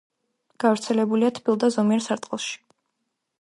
[0.63, 2.59] გავრცელებულია თბილ და ზომიერ სარტყელში.